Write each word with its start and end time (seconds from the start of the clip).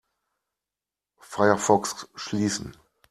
Firefox 1.21 2.07
schließen. 2.15 2.75